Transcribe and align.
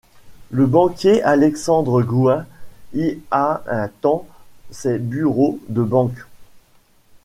Le 0.49 0.65
banquier 0.65 1.21
Alexandre 1.21 2.01
Goüin 2.01 2.47
y 2.95 3.19
a 3.29 3.61
un 3.67 3.87
temps 3.87 4.25
ses 4.71 4.97
bureaux 4.97 5.59
de 5.69 5.83
banque. 5.83 6.25